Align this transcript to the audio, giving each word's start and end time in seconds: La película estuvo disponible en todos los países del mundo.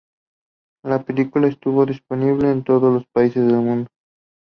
La 0.83 1.03
película 1.05 1.47
estuvo 1.47 1.85
disponible 1.85 2.49
en 2.49 2.63
todos 2.63 2.91
los 2.91 3.05
países 3.13 3.45
del 3.45 3.57
mundo. 3.57 3.87